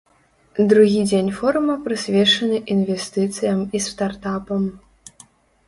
[0.69, 4.69] Другі дзень форума прысвечаны інвестыцыям і стартапам.